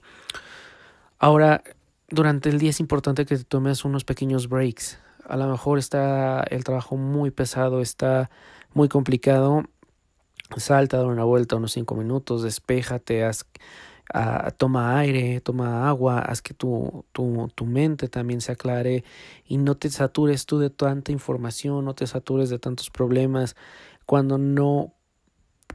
Ahora, 1.19 1.63
durante 2.09 2.49
el 2.49 2.59
día 2.59 2.71
es 2.71 2.79
importante 2.79 3.25
que 3.25 3.37
te 3.37 3.43
tomes 3.43 3.85
unos 3.85 4.03
pequeños 4.03 4.49
breaks. 4.49 4.99
A 5.27 5.37
lo 5.37 5.47
mejor 5.47 5.79
está 5.79 6.43
el 6.43 6.63
trabajo 6.63 6.97
muy 6.97 7.31
pesado, 7.31 7.81
está 7.81 8.29
muy 8.73 8.89
complicado. 8.89 9.63
Salta, 10.57 10.97
da 10.97 11.05
una 11.05 11.23
vuelta 11.23 11.55
unos 11.55 11.71
cinco 11.71 11.95
minutos, 11.95 12.43
despéjate, 12.43 13.23
haz, 13.23 13.45
uh, 14.13 14.51
toma 14.57 14.99
aire, 14.99 15.41
toma 15.41 15.87
agua, 15.87 16.19
haz 16.19 16.41
que 16.41 16.53
tu, 16.53 17.05
tu, 17.11 17.49
tu 17.55 17.65
mente 17.65 18.07
también 18.09 18.41
se 18.41 18.51
aclare 18.51 19.03
y 19.47 19.57
no 19.57 19.75
te 19.75 19.89
satures 19.89 20.45
tú 20.45 20.59
de 20.59 20.69
tanta 20.69 21.11
información, 21.11 21.85
no 21.85 21.95
te 21.95 22.05
satures 22.05 22.49
de 22.49 22.59
tantos 22.59 22.91
problemas. 22.91 23.55
Cuando 24.05 24.37
no 24.37 24.93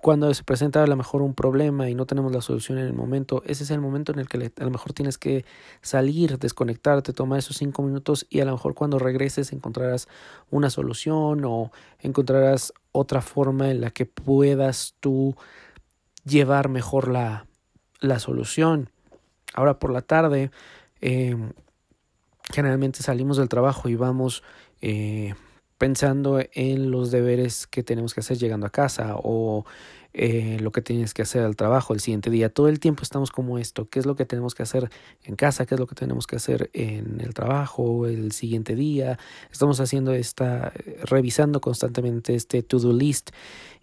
cuando 0.00 0.33
se 0.33 0.45
presenta 0.45 0.83
a 0.83 0.87
lo 0.87 0.97
mejor 0.97 1.23
un 1.23 1.35
problema 1.35 1.88
y 1.88 1.95
no 1.95 2.07
tenemos 2.07 2.33
la 2.33 2.40
solución 2.40 2.78
en 2.78 2.87
el 2.87 2.92
momento, 2.92 3.42
ese 3.47 3.64
es 3.64 3.71
el 3.71 3.80
momento 3.80 4.12
en 4.12 4.21
el 4.21 4.28
que 4.28 4.52
a 4.57 4.64
lo 4.64 4.71
mejor 4.71 4.92
tienes 4.92 5.18
que 5.18 5.45
salir, 5.83 6.38
desconectarte, 6.38 7.12
tomar 7.12 7.40
esos 7.40 7.57
cinco 7.57 7.83
minutos 7.83 8.26
y 8.30 8.40
a 8.40 8.45
lo 8.45 8.52
mejor 8.52 8.75
cuando 8.75 8.99
regreses 8.99 9.52
encontrarás 9.52 10.09
una 10.50 10.71
solución 10.71 11.45
o 11.45 11.73
encontrarás 12.00 12.73
otra 12.92 13.23
forma 13.23 13.71
en 13.71 13.80
la 13.80 13.90
que 13.90 14.07
puedas 14.07 14.95
tú 15.00 15.37
llevar 16.25 16.68
mejor 16.68 17.09
la, 17.09 17.47
la 18.00 18.18
solución. 18.18 18.90
Ahora 19.54 19.78
por 19.78 19.92
la 19.92 20.02
tarde, 20.02 20.50
eh, 21.00 21.37
generalmente 22.52 23.02
salimos 23.02 23.37
del 23.37 23.49
trabajo 23.49 23.88
y 23.88 23.97
vamos 23.97 24.42
eh, 24.80 25.35
pensando 25.78 26.40
en 26.52 26.90
los 26.90 27.11
deberes 27.11 27.66
que 27.66 27.82
tenemos 27.82 28.12
que 28.12 28.20
hacer 28.20 28.37
llegando 28.37 28.66
a 28.66 28.70
casa 28.70 29.14
o 29.16 29.64
eh, 30.14 30.58
lo 30.61 30.73
que 30.73 30.82
tienes 30.82 31.14
que 31.14 31.23
hacer 31.23 31.44
al 31.44 31.54
trabajo 31.54 31.94
el 31.94 32.00
siguiente 32.00 32.30
día. 32.30 32.49
Todo 32.49 32.68
el 32.68 32.80
tiempo 32.80 33.02
estamos 33.02 33.30
como 33.30 33.58
esto, 33.58 33.88
qué 33.88 34.00
es 34.00 34.06
lo 34.06 34.16
que 34.16 34.25
tenemos 34.25 34.54
que 34.54 34.64
hacer 34.64 34.90
en 35.23 35.37
casa, 35.37 35.64
qué 35.66 35.76
es 35.76 35.80
lo 35.80 35.87
que 35.87 35.94
tenemos 35.94 36.26
que 36.26 36.37
hacer 36.37 36.70
en 36.73 37.20
el 37.20 37.35
trabajo 37.35 38.06
el 38.06 38.32
siguiente 38.32 38.75
día. 38.75 39.18
Estamos 39.52 39.78
haciendo 39.80 40.12
esta, 40.12 40.73
revisando 41.04 41.61
constantemente 41.61 42.35
este 42.35 42.62
to-do 42.62 42.92
list. 42.92 43.30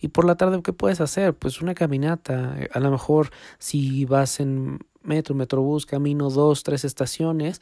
Y 0.02 0.10
por 0.10 0.26
la 0.26 0.36
tarde, 0.36 0.62
¿qué 0.62 0.74
puedes 0.74 1.00
hacer? 1.00 1.34
Pues 1.34 1.62
una 1.62 1.74
caminata. 1.74 2.58
A 2.74 2.80
lo 2.80 2.92
mejor 2.92 3.30
si 3.60 4.04
vas 4.06 4.40
en 4.40 4.80
metro, 5.06 5.36
metrobús, 5.36 5.86
camino 5.86 6.30
dos, 6.30 6.64
tres 6.64 6.84
estaciones 6.86 7.62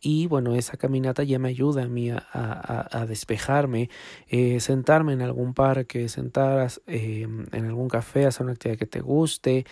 y 0.00 0.26
bueno, 0.26 0.54
esa 0.54 0.76
caminata 0.76 1.22
ya 1.22 1.38
me 1.38 1.48
ayuda 1.48 1.84
a 1.84 1.88
mí 1.88 2.10
a, 2.10 3.06
despejarme, 3.08 3.90
eh, 4.28 4.60
sentarme 4.60 5.12
en 5.12 5.22
algún 5.22 5.54
parque, 5.54 6.08
sentar 6.08 6.70
eh, 6.86 7.26
en 7.52 7.64
algún 7.64 7.88
café, 7.88 8.26
hacer 8.26 8.44
una 8.44 8.52
actividad 8.52 8.78
que 8.78 8.86
te 8.86 9.00
guste, 9.00 9.66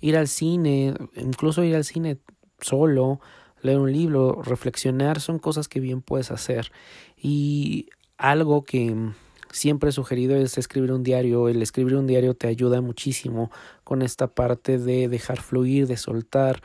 ir 0.00 0.16
al 0.16 0.28
cine, 0.28 0.94
incluso 1.16 1.64
ir 1.64 1.76
al 1.76 1.84
cine 1.84 2.18
solo, 2.60 3.20
leer 3.62 3.78
un 3.78 3.92
libro, 3.92 4.42
reflexionar, 4.42 5.20
son 5.20 5.38
cosas 5.38 5.68
que 5.68 5.80
bien 5.80 6.02
puedes 6.02 6.30
hacer. 6.30 6.72
Y 7.16 7.88
algo 8.16 8.64
que 8.64 9.12
siempre 9.50 9.92
sugerido 9.92 10.36
es 10.36 10.58
escribir 10.58 10.92
un 10.92 11.02
diario. 11.02 11.48
El 11.48 11.62
escribir 11.62 11.96
un 11.96 12.06
diario 12.06 12.34
te 12.34 12.46
ayuda 12.46 12.80
muchísimo 12.80 13.50
con 13.84 14.02
esta 14.02 14.28
parte 14.28 14.78
de 14.78 15.08
dejar 15.08 15.40
fluir, 15.40 15.86
de 15.86 15.96
soltar, 15.96 16.62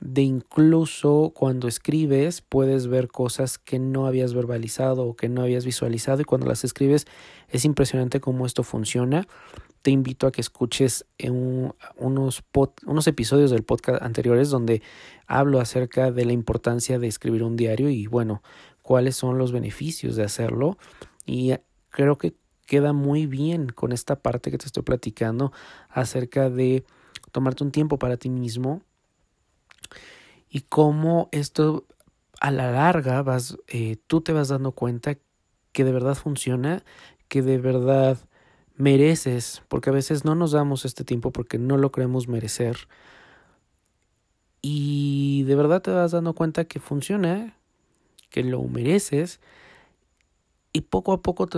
de 0.00 0.22
incluso 0.22 1.32
cuando 1.34 1.68
escribes 1.68 2.40
puedes 2.40 2.86
ver 2.86 3.08
cosas 3.08 3.58
que 3.58 3.78
no 3.78 4.06
habías 4.06 4.32
verbalizado 4.32 5.04
o 5.04 5.14
que 5.14 5.28
no 5.28 5.42
habías 5.42 5.66
visualizado 5.66 6.22
y 6.22 6.24
cuando 6.24 6.46
las 6.46 6.64
escribes 6.64 7.06
es 7.48 7.64
impresionante 7.64 8.20
cómo 8.20 8.46
esto 8.46 8.62
funciona. 8.62 9.28
Te 9.82 9.90
invito 9.90 10.26
a 10.26 10.32
que 10.32 10.40
escuches 10.40 11.06
unos, 11.96 12.42
unos 12.86 13.06
episodios 13.06 13.50
del 13.50 13.62
podcast 13.62 14.02
anteriores 14.02 14.50
donde 14.50 14.82
hablo 15.26 15.60
acerca 15.60 16.10
de 16.12 16.24
la 16.24 16.32
importancia 16.32 16.98
de 16.98 17.06
escribir 17.06 17.42
un 17.42 17.56
diario 17.56 17.88
y 17.88 18.06
bueno, 18.06 18.42
cuáles 18.82 19.16
son 19.16 19.38
los 19.38 19.52
beneficios 19.52 20.16
de 20.16 20.24
hacerlo. 20.24 20.76
Y 21.24 21.54
creo 21.90 22.18
que 22.18 22.34
queda 22.66 22.92
muy 22.92 23.26
bien 23.26 23.68
con 23.68 23.92
esta 23.92 24.16
parte 24.16 24.50
que 24.50 24.58
te 24.58 24.66
estoy 24.66 24.84
platicando 24.84 25.52
acerca 25.88 26.48
de 26.50 26.84
tomarte 27.32 27.64
un 27.64 27.72
tiempo 27.72 27.98
para 27.98 28.16
ti 28.16 28.30
mismo 28.30 28.82
y 30.48 30.60
cómo 30.62 31.28
esto 31.32 31.84
a 32.40 32.50
la 32.50 32.70
larga 32.70 33.22
vas, 33.22 33.58
eh, 33.68 33.96
tú 34.06 34.20
te 34.20 34.32
vas 34.32 34.48
dando 34.48 34.72
cuenta 34.72 35.16
que 35.72 35.84
de 35.84 35.92
verdad 35.92 36.14
funciona, 36.14 36.82
que 37.28 37.42
de 37.42 37.58
verdad 37.58 38.18
mereces, 38.76 39.62
porque 39.68 39.90
a 39.90 39.92
veces 39.92 40.24
no 40.24 40.34
nos 40.34 40.52
damos 40.52 40.84
este 40.84 41.04
tiempo 41.04 41.32
porque 41.32 41.58
no 41.58 41.76
lo 41.76 41.92
creemos 41.92 42.28
merecer. 42.28 42.88
Y 44.62 45.44
de 45.44 45.54
verdad 45.54 45.82
te 45.82 45.90
vas 45.90 46.12
dando 46.12 46.34
cuenta 46.34 46.64
que 46.64 46.80
funciona, 46.80 47.56
que 48.30 48.42
lo 48.42 48.62
mereces 48.62 49.40
y 50.72 50.82
poco 50.82 51.12
a 51.12 51.22
poco 51.22 51.48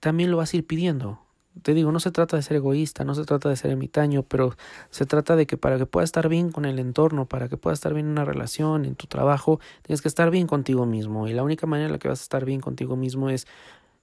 también 0.00 0.30
lo 0.30 0.36
vas 0.36 0.52
a 0.52 0.56
ir 0.56 0.66
pidiendo. 0.66 1.20
Te 1.60 1.74
digo, 1.74 1.92
no 1.92 2.00
se 2.00 2.10
trata 2.10 2.36
de 2.36 2.42
ser 2.42 2.56
egoísta, 2.56 3.04
no 3.04 3.14
se 3.14 3.24
trata 3.24 3.50
de 3.50 3.56
ser 3.56 3.72
ermitaño, 3.72 4.22
pero 4.22 4.56
se 4.90 5.04
trata 5.04 5.36
de 5.36 5.46
que 5.46 5.58
para 5.58 5.76
que 5.76 5.84
puedas 5.84 6.08
estar 6.08 6.28
bien 6.30 6.50
con 6.50 6.64
el 6.64 6.78
entorno, 6.78 7.26
para 7.26 7.48
que 7.48 7.58
puedas 7.58 7.78
estar 7.78 7.92
bien 7.92 8.06
en 8.06 8.12
una 8.12 8.24
relación, 8.24 8.86
en 8.86 8.94
tu 8.94 9.06
trabajo, 9.06 9.60
tienes 9.82 10.00
que 10.00 10.08
estar 10.08 10.30
bien 10.30 10.46
contigo 10.46 10.86
mismo. 10.86 11.28
Y 11.28 11.34
la 11.34 11.42
única 11.42 11.66
manera 11.66 11.86
en 11.86 11.92
la 11.92 11.98
que 11.98 12.08
vas 12.08 12.20
a 12.20 12.22
estar 12.22 12.46
bien 12.46 12.60
contigo 12.60 12.96
mismo 12.96 13.28
es, 13.28 13.46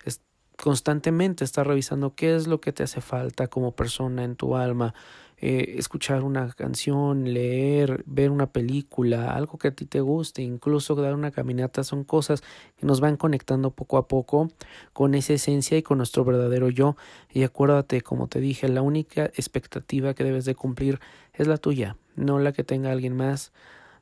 es 0.06 0.22
constantemente 0.62 1.44
estar 1.44 1.66
revisando 1.66 2.14
qué 2.14 2.36
es 2.36 2.46
lo 2.46 2.62
que 2.62 2.72
te 2.72 2.84
hace 2.84 3.02
falta 3.02 3.48
como 3.48 3.72
persona 3.72 4.24
en 4.24 4.36
tu 4.36 4.56
alma, 4.56 4.94
eh, 5.42 5.76
escuchar 5.78 6.24
una 6.24 6.52
canción, 6.52 7.34
leer, 7.34 8.04
ver 8.06 8.30
una 8.30 8.52
película, 8.52 9.34
algo 9.34 9.58
que 9.58 9.70
a 9.70 9.72
ti 9.72 9.86
te 9.86 10.02
guste, 10.02 10.42
incluso 10.42 10.96
dar 10.96 11.14
una 11.14 11.32
caminata, 11.32 11.86
son 11.86 12.04
cosas 12.04 12.42
que 12.78 12.86
nos 12.86 13.00
van 13.00 13.16
conectando 13.16 13.72
poco 13.72 13.98
a 13.98 14.10
poco 14.10 14.50
con 14.92 15.16
esa 15.16 15.34
esencia 15.34 15.78
y 15.78 15.82
con 15.82 15.98
nuestro 16.00 16.26
verdadero 16.26 16.70
yo. 16.70 16.98
Y 17.32 17.44
acuérdate, 17.44 18.02
como 18.02 18.28
te 18.28 18.42
dije, 18.42 18.68
la 18.68 18.82
única 18.82 19.26
expectativa 19.26 20.14
que 20.14 20.26
debes 20.26 20.44
de 20.44 20.56
cumplir 20.56 21.00
es 21.34 21.48
la 21.48 21.58
tuya, 21.58 21.96
no 22.16 22.40
la 22.40 22.52
que 22.52 22.66
tenga 22.66 22.92
alguien 22.92 23.16
más. 23.16 23.54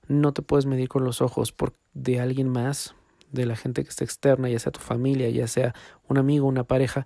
No 0.07 0.33
te 0.33 0.41
puedes 0.41 0.65
medir 0.65 0.89
con 0.89 1.03
los 1.03 1.21
ojos 1.21 1.51
por, 1.51 1.73
de 1.93 2.19
alguien 2.19 2.49
más, 2.49 2.95
de 3.31 3.45
la 3.45 3.55
gente 3.55 3.83
que 3.83 3.89
está 3.89 4.03
externa, 4.03 4.49
ya 4.49 4.57
sea 4.57 4.71
tu 4.71 4.79
familia, 4.79 5.29
ya 5.29 5.47
sea 5.47 5.75
un 6.07 6.17
amigo, 6.17 6.47
una 6.47 6.63
pareja, 6.63 7.05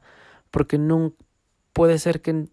porque 0.51 0.77
no 0.77 1.11
puede 1.73 1.99
ser 1.99 2.21
que 2.21 2.47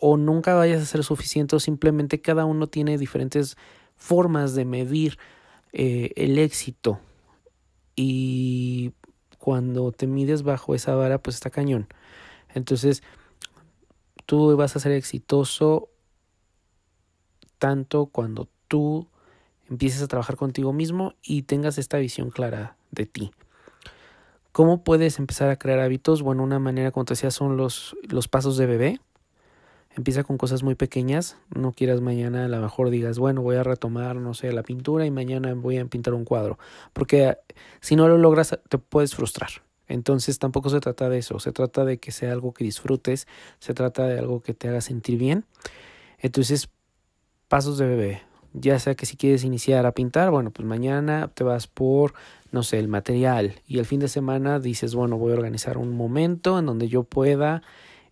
o 0.00 0.16
nunca 0.16 0.54
vayas 0.54 0.82
a 0.82 0.86
ser 0.86 1.04
suficiente 1.04 1.56
o 1.56 1.60
simplemente 1.60 2.20
cada 2.20 2.44
uno 2.44 2.66
tiene 2.66 2.98
diferentes 2.98 3.56
formas 3.96 4.54
de 4.54 4.64
medir 4.64 5.18
eh, 5.72 6.12
el 6.16 6.38
éxito 6.38 7.00
y 7.94 8.92
cuando 9.38 9.92
te 9.92 10.06
mides 10.06 10.42
bajo 10.42 10.74
esa 10.74 10.94
vara 10.94 11.18
pues 11.18 11.36
está 11.36 11.50
cañón 11.50 11.88
entonces 12.54 13.02
tú 14.26 14.56
vas 14.56 14.76
a 14.76 14.80
ser 14.80 14.92
exitoso 14.92 15.88
tanto 17.58 18.06
cuando 18.06 18.48
tú 18.68 19.06
empieces 19.68 20.02
a 20.02 20.08
trabajar 20.08 20.36
contigo 20.36 20.72
mismo 20.72 21.14
y 21.22 21.42
tengas 21.42 21.78
esta 21.78 21.98
visión 21.98 22.30
clara 22.30 22.76
de 22.90 23.06
ti. 23.06 23.30
¿Cómo 24.52 24.84
puedes 24.84 25.18
empezar 25.18 25.48
a 25.48 25.56
crear 25.56 25.78
hábitos? 25.78 26.22
Bueno, 26.22 26.42
una 26.42 26.58
manera, 26.58 26.90
como 26.90 27.04
te 27.04 27.12
decía, 27.14 27.30
son 27.30 27.56
los, 27.56 27.96
los 28.02 28.28
pasos 28.28 28.56
de 28.56 28.66
bebé. 28.66 29.00
Empieza 29.96 30.24
con 30.24 30.38
cosas 30.38 30.62
muy 30.62 30.74
pequeñas, 30.74 31.36
no 31.54 31.72
quieras 31.72 32.00
mañana 32.00 32.46
a 32.46 32.48
lo 32.48 32.60
mejor 32.60 32.88
digas, 32.88 33.18
bueno, 33.18 33.42
voy 33.42 33.56
a 33.56 33.62
retomar, 33.62 34.16
no 34.16 34.32
sé, 34.32 34.50
la 34.52 34.62
pintura 34.62 35.04
y 35.04 35.10
mañana 35.10 35.52
voy 35.54 35.78
a 35.78 35.84
pintar 35.84 36.14
un 36.14 36.24
cuadro, 36.24 36.58
porque 36.94 37.28
eh, 37.28 37.36
si 37.80 37.94
no 37.94 38.08
lo 38.08 38.16
logras 38.16 38.58
te 38.68 38.78
puedes 38.78 39.14
frustrar. 39.14 39.50
Entonces 39.88 40.38
tampoco 40.38 40.70
se 40.70 40.80
trata 40.80 41.10
de 41.10 41.18
eso, 41.18 41.38
se 41.38 41.52
trata 41.52 41.84
de 41.84 41.98
que 41.98 42.12
sea 42.12 42.32
algo 42.32 42.54
que 42.54 42.64
disfrutes, 42.64 43.28
se 43.58 43.74
trata 43.74 44.06
de 44.06 44.18
algo 44.18 44.40
que 44.40 44.54
te 44.54 44.68
haga 44.68 44.80
sentir 44.80 45.18
bien. 45.18 45.44
Entonces, 46.18 46.70
pasos 47.48 47.76
de 47.76 47.86
bebé, 47.86 48.22
ya 48.54 48.78
sea 48.78 48.94
que 48.94 49.04
si 49.04 49.16
quieres 49.16 49.44
iniciar 49.44 49.84
a 49.84 49.92
pintar, 49.92 50.30
bueno, 50.30 50.50
pues 50.50 50.66
mañana 50.66 51.30
te 51.34 51.44
vas 51.44 51.66
por, 51.66 52.14
no 52.50 52.62
sé, 52.62 52.78
el 52.78 52.88
material 52.88 53.60
y 53.66 53.78
el 53.78 53.84
fin 53.84 54.00
de 54.00 54.08
semana 54.08 54.58
dices, 54.60 54.94
bueno, 54.94 55.18
voy 55.18 55.32
a 55.32 55.34
organizar 55.34 55.76
un 55.76 55.94
momento 55.94 56.58
en 56.58 56.66
donde 56.66 56.88
yo 56.88 57.02
pueda 57.02 57.62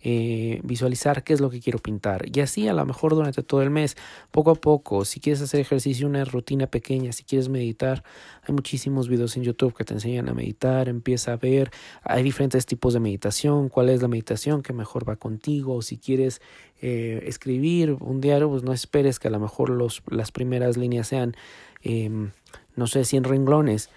eh, 0.03 0.61
visualizar 0.65 1.23
qué 1.25 1.33
es 1.33 1.41
lo 1.41 1.51
que 1.51 1.61
quiero 1.61 1.79
pintar. 1.79 2.27
Y 2.35 2.41
así 2.41 2.69
a 2.69 2.73
lo 2.73 2.85
mejor 2.87 3.15
durante 3.15 3.43
todo 3.43 3.63
el 3.63 3.71
mes, 3.71 3.97
poco 4.31 4.51
a 4.51 4.55
poco, 4.55 5.05
si 5.05 5.21
quieres 5.21 5.43
hacer 5.43 5.61
ejercicio, 5.61 6.07
una 6.07 6.25
rutina 6.25 6.67
pequeña, 6.67 7.13
si 7.13 7.25
quieres 7.25 7.49
meditar, 7.49 8.03
hay 8.43 8.55
muchísimos 8.55 9.09
videos 9.09 9.37
en 9.37 9.43
YouTube 9.43 9.75
que 9.75 9.85
te 9.85 9.95
enseñan 9.95 10.29
a 10.29 10.35
meditar, 10.35 10.89
empieza 10.89 11.33
a 11.33 11.37
ver, 11.37 11.71
hay 12.03 12.23
diferentes 12.23 12.67
tipos 12.67 12.95
de 12.95 13.01
meditación, 13.01 13.69
cuál 13.69 13.91
es 13.91 14.03
la 14.03 14.09
meditación 14.09 14.63
que 14.63 14.73
mejor 14.73 15.09
va 15.09 15.17
contigo, 15.17 15.83
si 15.83 15.99
quieres 15.99 16.41
eh, 16.83 17.23
escribir 17.27 17.97
un 18.01 18.21
diario, 18.21 18.49
pues 18.49 18.63
no 18.63 18.73
esperes 18.73 19.19
que 19.19 19.29
a 19.29 19.31
lo 19.31 19.39
mejor 19.39 19.71
los, 19.71 20.03
las 20.09 20.33
primeras 20.33 20.77
líneas 20.77 21.09
sean, 21.09 21.37
em, 21.83 22.31
no 22.75 22.87
sé, 22.87 23.05
100 23.05 23.25
renglones. 23.25 23.91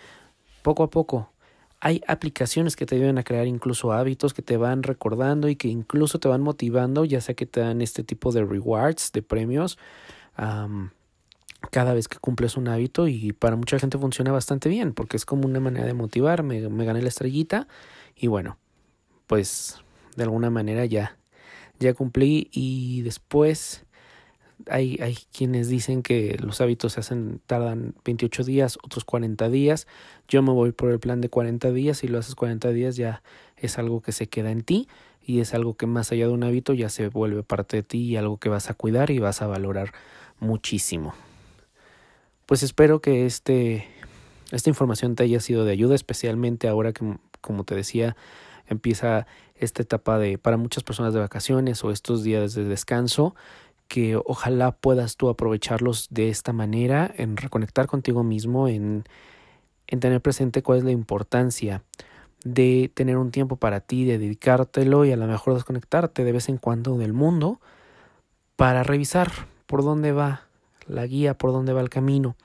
Poco 0.64 0.84
a 0.84 0.90
poco, 0.90 1.33
hay 1.86 2.02
aplicaciones 2.08 2.78
que 2.78 2.86
te 2.86 2.96
ayudan 2.96 3.18
a 3.18 3.24
crear 3.24 3.46
incluso 3.46 3.92
hábitos 3.92 4.34
que 4.34 4.42
te 4.42 4.56
van 4.56 4.84
recordando 4.84 5.50
y 5.50 5.58
que 5.58 5.68
incluso 5.68 6.18
te 6.18 6.30
van 6.30 6.40
motivando, 6.40 7.04
ya 7.04 7.20
sea 7.20 7.36
que 7.36 7.46
te 7.46 7.60
dan 7.60 7.82
este 7.82 8.06
tipo 8.06 8.32
de 8.32 8.46
rewards, 8.46 9.12
de 9.12 9.22
premios. 9.22 9.78
cada 11.72 11.94
vez 11.94 12.08
que 12.08 12.20
cumples 12.20 12.56
un 12.56 12.70
hábito 12.70 13.10
y 13.10 13.34
para 13.34 13.58
mucha 13.58 13.80
gente 13.80 13.98
funciona 13.98 14.32
bastante 14.32 14.70
bien 14.70 14.94
porque 14.94 15.18
es 15.18 15.26
como 15.26 15.46
una 15.46 15.60
manera 15.60 15.86
de 15.86 15.94
motivar, 15.94 16.42
me, 16.42 16.70
me 16.70 16.86
gané 16.86 17.02
la 17.02 17.10
estrellita 17.10 17.68
y 18.16 18.28
bueno, 18.28 18.58
pues 19.28 19.84
de 20.16 20.24
alguna 20.24 20.50
manera 20.50 20.86
ya, 20.86 21.18
ya 21.80 21.94
cumplí 21.94 22.48
y 22.54 23.02
después 23.02 23.86
hay, 24.70 24.98
hay 25.02 25.18
quienes 25.36 25.68
dicen 25.68 26.04
que 26.04 26.38
los 26.40 26.62
hábitos 26.62 26.94
se 26.94 27.00
hacen, 27.00 27.42
tardan 27.46 27.96
28 28.06 28.44
días, 28.44 28.78
otros 28.84 29.06
40 29.06 29.50
días. 29.50 29.88
Yo 30.28 30.42
me 30.42 30.52
voy 30.52 30.72
por 30.72 30.92
el 30.92 31.00
plan 31.00 31.22
de 31.22 31.30
40 31.30 31.72
días 31.72 32.04
y 32.04 32.08
lo 32.08 32.20
haces 32.20 32.36
40 32.36 32.70
días 32.70 32.96
ya 32.96 33.24
es 33.58 33.78
algo 33.78 34.02
que 34.02 34.12
se 34.12 34.28
queda 34.28 34.52
en 34.52 34.62
ti 34.62 34.88
y 35.26 35.40
es 35.40 35.54
algo 35.54 35.76
que 35.76 35.88
más 35.88 36.12
allá 36.12 36.28
de 36.28 36.34
un 36.34 36.44
hábito 36.44 36.74
ya 36.74 36.90
se 36.90 37.08
vuelve 37.08 37.44
parte 37.44 37.78
de 37.78 37.84
ti 37.84 38.00
y 38.00 38.18
algo 38.18 38.38
que 38.38 38.50
vas 38.50 38.70
a 38.70 38.74
cuidar 38.74 39.10
y 39.10 39.20
vas 39.20 39.42
a 39.42 39.48
valorar 39.48 39.94
muchísimo. 40.40 41.14
Pues 42.46 42.62
espero 42.62 43.00
que 43.00 43.26
este, 43.26 43.88
esta 44.52 44.70
información 44.70 45.16
te 45.16 45.24
haya 45.24 45.40
sido 45.40 45.66
de 45.66 45.72
ayuda, 45.72 45.96
especialmente 45.96 46.68
ahora 46.68 46.92
que, 46.92 47.18
como 47.42 47.64
te 47.64 47.74
decía, 47.76 48.18
empieza 48.68 49.26
esta 49.56 49.82
etapa 49.82 50.20
de 50.20 50.38
para 50.38 50.58
muchas 50.58 50.84
personas 50.84 51.14
de 51.14 51.20
vacaciones 51.20 51.84
o 51.84 51.92
estos 51.92 52.24
días 52.24 52.54
de 52.54 52.66
descanso 52.66 53.36
que 53.88 54.16
ojalá 54.16 54.72
puedas 54.72 55.18
tú 55.18 55.30
aprovecharlos 55.30 56.08
de 56.10 56.30
esta 56.30 56.54
manera, 56.54 57.14
en 57.18 57.38
reconectar 57.38 57.88
contigo 57.88 58.24
mismo, 58.24 58.68
en, 58.68 59.04
en 59.88 60.00
tener 60.00 60.22
presente 60.22 60.64
cuál 60.64 60.80
es 60.80 60.84
la 60.84 60.92
importancia 60.92 61.84
de 62.44 62.92
tener 62.94 63.18
un 63.18 63.32
tiempo 63.32 63.56
para 63.56 63.80
ti, 63.80 64.06
de 64.06 64.18
dedicártelo 64.18 65.06
y 65.06 65.12
a 65.12 65.18
lo 65.18 65.28
mejor 65.28 65.54
desconectarte 65.54 66.24
de 66.24 66.32
vez 66.32 66.50
en 66.50 66.58
cuando 66.58 66.98
del 66.98 67.14
mundo 67.14 67.60
para 68.56 68.84
revisar 68.84 69.32
por 69.66 69.84
dónde 69.84 70.12
va 70.12 70.42
la 70.88 71.06
guía, 71.06 71.38
por 71.38 71.52
dónde 71.52 71.74
va 71.74 71.82
el 71.82 71.90
camino. 71.90 72.36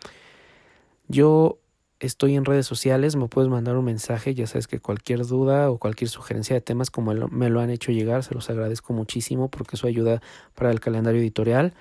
Yo 1.09 1.59
estoy 2.01 2.37
en 2.37 2.45
redes 2.45 2.67
sociales, 2.67 3.17
me 3.17 3.29
puedes 3.29 3.51
mandar 3.51 3.77
un 3.77 3.85
mensaje, 3.85 4.35
ya 4.35 4.47
sabes 4.47 4.67
que 4.67 4.81
cualquier 4.81 5.27
duda 5.27 5.71
o 5.71 5.79
cualquier 5.79 6.09
sugerencia 6.09 6.55
de 6.55 6.61
temas 6.61 6.91
como 6.91 7.13
me 7.13 7.51
lo 7.51 7.61
han 7.61 7.71
hecho 7.71 7.93
llegar, 7.93 8.23
se 8.25 8.35
los 8.35 8.49
agradezco 8.51 8.93
muchísimo 8.93 9.49
porque 9.49 9.77
eso 9.77 9.87
ayuda 9.87 10.23
para 10.55 10.71
el 10.71 10.81
calendario 10.81 11.21
editorial. 11.21 11.75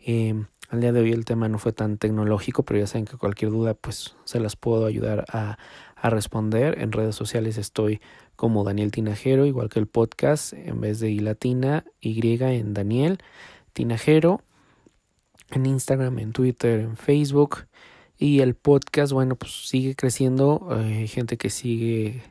Eh, 0.00 0.34
al 0.70 0.80
día 0.80 0.92
de 0.92 1.00
hoy 1.00 1.12
el 1.12 1.24
tema 1.24 1.48
no 1.48 1.58
fue 1.58 1.72
tan 1.72 1.98
tecnológico, 1.98 2.62
pero 2.62 2.80
ya 2.80 2.86
saben 2.86 3.04
que 3.04 3.16
cualquier 3.16 3.50
duda 3.50 3.74
pues 3.74 4.16
se 4.24 4.38
las 4.38 4.56
puedo 4.56 4.86
ayudar 4.86 5.24
a, 5.28 5.58
a 5.96 6.10
responder. 6.10 6.80
En 6.80 6.92
redes 6.92 7.16
sociales 7.16 7.58
estoy 7.58 8.00
como 8.36 8.64
Daniel 8.64 8.90
Tinajero, 8.90 9.46
igual 9.46 9.68
que 9.68 9.80
el 9.80 9.86
podcast, 9.86 10.52
en 10.52 10.80
vez 10.80 11.00
de 11.00 11.10
I 11.10 11.18
latina, 11.18 11.84
Y 12.00 12.20
en 12.42 12.72
Daniel 12.72 13.18
Tinajero, 13.72 14.40
en 15.50 15.66
Instagram, 15.66 16.18
en 16.20 16.32
Twitter, 16.32 16.80
en 16.80 16.96
Facebook. 16.96 17.66
Y 18.22 18.40
el 18.40 18.54
podcast, 18.54 19.14
bueno, 19.14 19.34
pues 19.34 19.66
sigue 19.66 19.96
creciendo, 19.96 20.68
hay 20.70 21.08
gente 21.08 21.38
que 21.38 21.48
sigue 21.48 22.22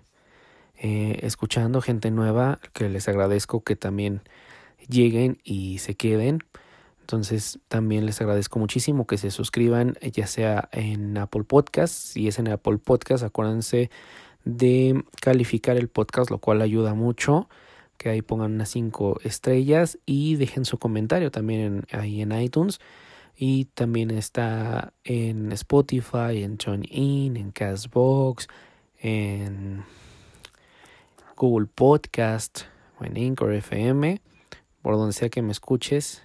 eh, 0.78 1.20
escuchando, 1.24 1.82
gente 1.82 2.12
nueva, 2.12 2.60
que 2.74 2.90
les 2.90 3.08
agradezco 3.08 3.64
que 3.64 3.76
también 3.76 4.22
lleguen 4.88 5.40
y 5.44 5.80
se 5.80 5.96
queden. 5.96 6.44
Entonces 7.02 7.58
también 7.70 8.06
les 8.06 8.22
agradezco 8.22 8.60
muchísimo 8.60 9.08
que 9.08 9.18
se 9.18 9.32
suscriban, 9.32 9.98
ya 10.14 10.28
sea 10.28 10.70
en 10.74 11.18
Apple 11.18 11.44
Podcast, 11.44 11.92
si 11.92 12.28
es 12.28 12.38
en 12.38 12.50
Apple 12.50 12.78
Podcast, 12.78 13.24
acuérdense 13.24 13.90
de 14.46 15.04
calificar 15.20 15.76
el 15.76 15.88
podcast, 15.88 16.30
lo 16.30 16.38
cual 16.38 16.62
ayuda 16.62 16.94
mucho, 16.94 17.50
que 17.98 18.10
ahí 18.10 18.22
pongan 18.22 18.54
unas 18.54 18.70
5 18.70 19.22
estrellas 19.24 19.98
y 20.06 20.36
dejen 20.36 20.66
su 20.66 20.78
comentario 20.78 21.32
también 21.32 21.88
ahí 21.92 22.22
en 22.22 22.32
iTunes. 22.32 22.80
Y 23.42 23.66
también 23.66 24.12
está 24.12 24.92
en 25.06 25.54
Spotify, 25.54 26.44
en 26.44 26.58
TuneIn, 26.58 27.38
en 27.38 27.52
Castbox, 27.52 28.50
en 29.00 29.86
Google 31.38 31.68
Podcast 31.74 32.64
en 33.06 33.18
Anchor 33.18 33.54
FM, 33.54 34.22
por 34.82 34.96
donde 34.96 35.14
sea 35.14 35.30
que 35.30 35.42
me 35.42 35.52
escuches 35.52 36.24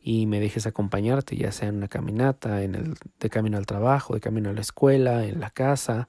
y 0.00 0.26
me 0.26 0.40
dejes 0.40 0.66
acompañarte, 0.66 1.36
ya 1.36 1.50
sea 1.50 1.68
en 1.68 1.78
una 1.78 1.88
caminata, 1.88 2.62
en 2.62 2.74
el 2.74 2.94
de 3.18 3.30
camino 3.30 3.58
al 3.58 3.66
trabajo, 3.66 4.14
de 4.14 4.20
camino 4.20 4.50
a 4.50 4.52
la 4.52 4.60
escuela, 4.60 5.24
en 5.24 5.40
la 5.40 5.50
casa. 5.50 6.06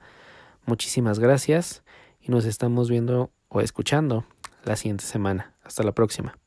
Muchísimas 0.66 1.18
gracias 1.18 1.82
y 2.20 2.30
nos 2.30 2.44
estamos 2.44 2.88
viendo 2.88 3.32
o 3.48 3.60
escuchando 3.60 4.24
la 4.64 4.76
siguiente 4.76 5.04
semana. 5.04 5.54
Hasta 5.64 5.82
la 5.82 5.92
próxima. 5.92 6.38